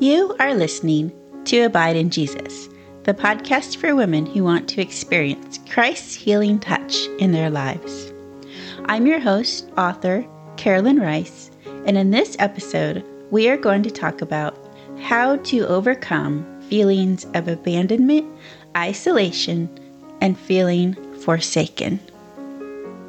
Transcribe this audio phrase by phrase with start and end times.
[0.00, 1.12] You are listening
[1.44, 2.70] to Abide in Jesus,
[3.02, 8.10] the podcast for women who want to experience Christ's healing touch in their lives.
[8.86, 10.26] I'm your host, author
[10.56, 11.50] Carolyn Rice,
[11.84, 14.56] and in this episode, we are going to talk about
[15.02, 18.26] how to overcome feelings of abandonment,
[18.74, 19.68] isolation,
[20.22, 21.98] and feeling forsaken.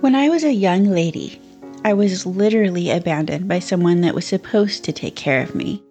[0.01, 1.39] When I was a young lady,
[1.85, 5.81] I was literally abandoned by someone that was supposed to take care of me.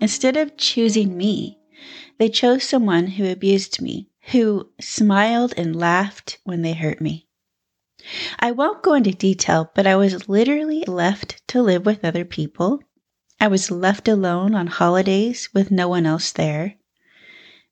[0.00, 1.58] Instead of choosing me,
[2.18, 7.26] they chose someone who abused me, who smiled and laughed when they hurt me.
[8.38, 12.80] I won't go into detail, but I was literally left to live with other people.
[13.38, 16.76] I was left alone on holidays with no one else there.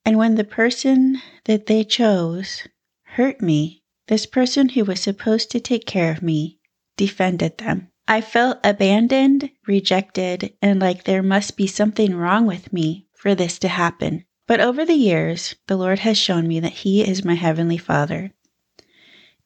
[0.05, 2.67] And when the person that they chose
[3.03, 6.59] hurt me, this person who was supposed to take care of me
[6.97, 7.91] defended them.
[8.11, 13.59] I felt abandoned, rejected, and like there must be something wrong with me for this
[13.59, 14.25] to happen.
[14.47, 18.33] But over the years, the Lord has shown me that He is my Heavenly Father.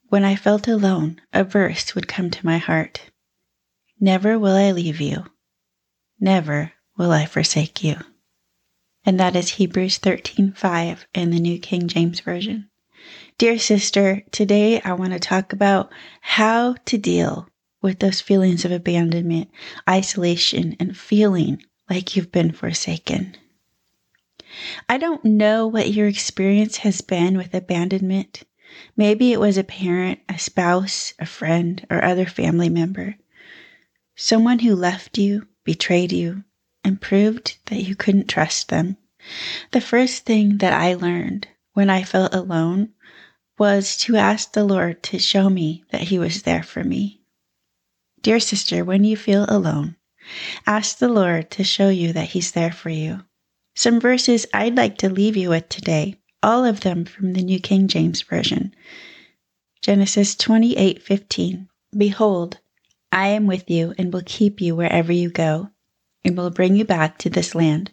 [0.07, 3.11] When I felt alone, a verse would come to my heart
[3.99, 5.25] Never will I leave you,
[6.17, 7.97] never will I forsake you.
[9.05, 12.69] And that is Hebrews 13:5 in the New King James Version.
[13.37, 17.49] Dear sister, today I want to talk about how to deal
[17.83, 19.51] with those feelings of abandonment,
[19.87, 23.35] isolation, and feeling like you've been forsaken.
[24.87, 28.43] I don't know what your experience has been with abandonment.
[28.95, 33.17] Maybe it was a parent, a spouse, a friend, or other family member.
[34.15, 36.45] Someone who left you, betrayed you,
[36.83, 38.97] and proved that you couldn't trust them.
[39.71, 42.89] The first thing that I learned when I felt alone
[43.57, 47.22] was to ask the Lord to show me that He was there for me.
[48.23, 49.97] Dear sister, when you feel alone,
[50.65, 53.25] ask the Lord to show you that He's there for you.
[53.75, 57.59] Some verses I'd like to leave you with today, all of them from the New
[57.59, 58.73] King James Version.
[59.81, 61.67] Genesis 28:15.
[61.97, 62.59] Behold,
[63.11, 65.71] I am with you and will keep you wherever you go,
[66.23, 67.91] and will bring you back to this land,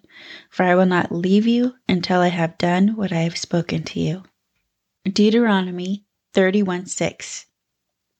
[0.48, 3.98] for I will not leave you until I have done what I have spoken to
[3.98, 4.22] you.
[5.04, 6.04] Deuteronomy
[6.34, 7.46] 31:6.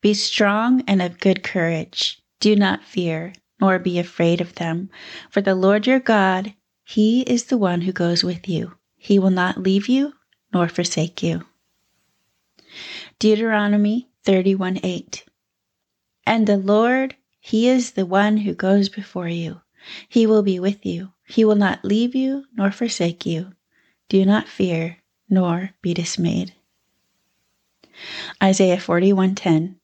[0.01, 2.23] Be strong and of good courage.
[2.41, 4.89] Do not fear, nor be afraid of them,
[5.29, 8.77] for the Lord your God, He is the one who goes with you.
[8.97, 10.15] He will not leave you
[10.55, 11.45] nor forsake you.
[13.19, 15.25] Deuteronomy 31 8.
[16.25, 19.61] And the Lord, He is the one who goes before you.
[20.09, 21.13] He will be with you.
[21.27, 23.53] He will not leave you nor forsake you.
[24.09, 26.55] Do not fear, nor be dismayed.
[28.43, 29.80] Isaiah 41:10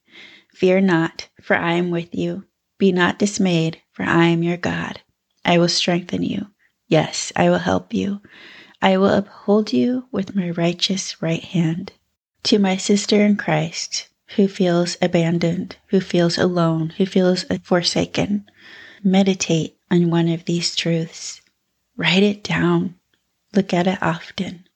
[0.56, 2.46] Fear not, for I am with you.
[2.78, 5.02] Be not dismayed, for I am your God.
[5.44, 6.46] I will strengthen you.
[6.88, 8.22] Yes, I will help you.
[8.80, 11.92] I will uphold you with my righteous right hand.
[12.44, 18.46] To my sister in Christ, who feels abandoned, who feels alone, who feels forsaken,
[19.04, 21.42] meditate on one of these truths.
[21.98, 22.94] Write it down.
[23.54, 24.66] Look at it often.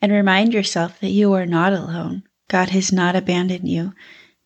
[0.00, 2.22] And remind yourself that you are not alone.
[2.48, 3.92] God has not abandoned you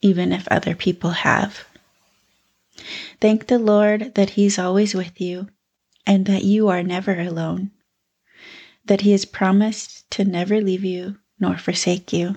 [0.02, 1.64] even if other people have.
[3.20, 5.48] Thank the Lord that He's always with you
[6.06, 7.70] and that you are never alone,
[8.84, 12.36] that He has promised to never leave you nor forsake you.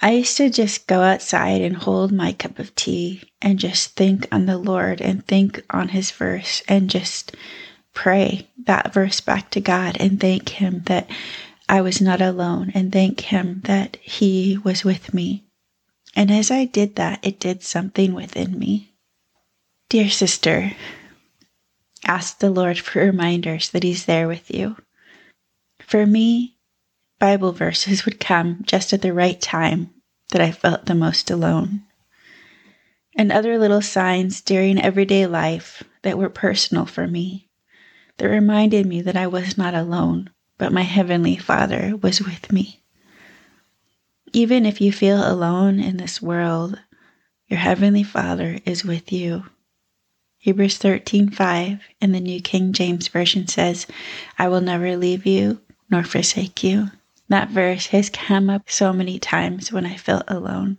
[0.00, 4.26] I used to just go outside and hold my cup of tea and just think
[4.32, 7.36] on the Lord and think on His verse and just
[7.92, 11.08] pray that verse back to God and thank Him that
[11.68, 15.44] I was not alone and thank Him that He was with me
[16.16, 18.94] and as I did that, it did something within me.
[19.88, 20.72] Dear sister,
[22.04, 24.76] ask the Lord for reminders that He's there with you.
[25.80, 26.56] For me,
[27.18, 29.90] Bible verses would come just at the right time
[30.30, 31.82] that I felt the most alone.
[33.16, 37.48] And other little signs during everyday life that were personal for me,
[38.18, 42.83] that reminded me that I was not alone, but my Heavenly Father was with me.
[44.36, 46.80] Even if you feel alone in this world,
[47.46, 49.44] your heavenly Father is with you.
[50.38, 53.86] Hebrews 13:5 in the New King James Version says,
[54.36, 56.90] "I will never leave you nor forsake you."
[57.28, 60.78] That verse has come up so many times when I felt alone.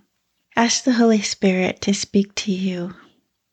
[0.57, 2.93] Ask the Holy Spirit to speak to you,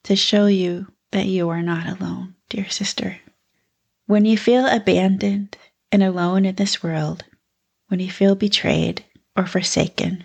[0.03, 3.21] to show you that you are not alone, dear sister.
[4.07, 5.57] When you feel abandoned
[5.93, 7.25] and alone in this world,
[7.87, 9.05] when you feel betrayed,
[9.37, 10.25] or forsaken.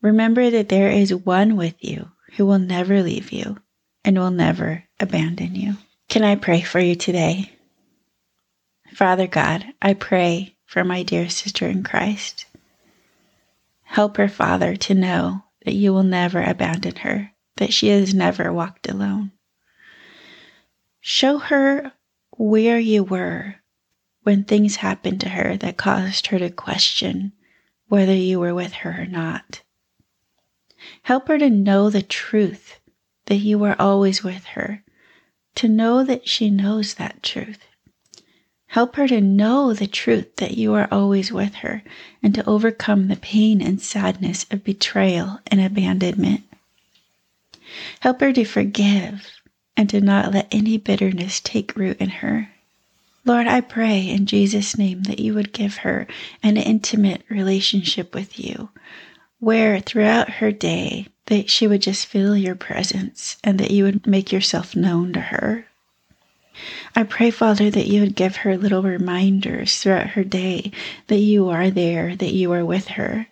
[0.00, 3.58] Remember that there is one with you who will never leave you
[4.04, 5.76] and will never abandon you.
[6.08, 7.52] Can I pray for you today?
[8.92, 12.46] Father God, I pray for my dear sister in Christ.
[13.84, 18.52] Help her, Father, to know that you will never abandon her, that she has never
[18.52, 19.32] walked alone.
[21.00, 21.92] Show her
[22.36, 23.56] where you were
[24.22, 27.32] when things happened to her that caused her to question
[27.92, 29.60] whether you were with her or not.
[31.02, 32.80] Help her to know the truth
[33.26, 34.82] that you are always with her,
[35.54, 37.58] to know that she knows that truth.
[38.68, 41.82] Help her to know the truth that you are always with her
[42.22, 46.44] and to overcome the pain and sadness of betrayal and abandonment.
[48.00, 49.30] Help her to forgive
[49.76, 52.48] and to not let any bitterness take root in her.
[53.24, 56.08] Lord, I pray in Jesus' name that you would give her
[56.42, 58.70] an intimate relationship with you,
[59.38, 64.06] where throughout her day that she would just feel your presence and that you would
[64.08, 65.66] make yourself known to her.
[66.96, 70.72] I pray, Father, that you would give her little reminders throughout her day
[71.06, 73.28] that you are there, that you are with her.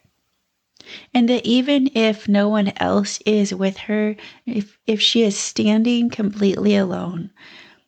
[1.12, 4.16] And that even if no one else is with her,
[4.46, 7.30] if, if she is standing completely alone,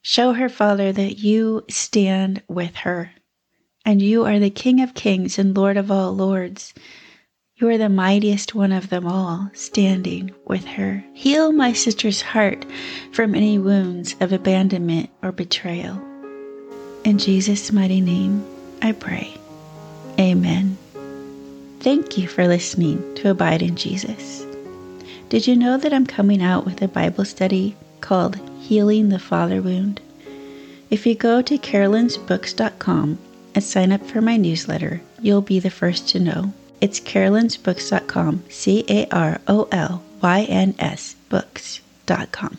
[0.03, 3.13] show her, Father, that you stand with her.
[3.85, 6.75] And you are the King of kings and Lord of all lords.
[7.57, 11.05] You are the mightiest one of them all, standing with her.
[11.15, 12.65] Heal my sister's heart
[13.13, 16.01] from any wounds of abandonment or betrayal.
[17.05, 18.45] In Jesus' mighty name,
[18.83, 19.35] I pray.
[20.19, 20.77] Amen.
[21.81, 24.47] Thank you for listening to Abide in Jesus.
[25.29, 29.61] Did you know that I'm coming out with a Bible study called Healing the Father
[29.61, 30.01] Wound?
[30.89, 33.19] If you go to carolynsbooks.com
[33.55, 36.53] and sign up for my newsletter, you'll be the first to know.
[36.81, 42.59] It's carolynsbooks.com, C A R O L Y N S books.com.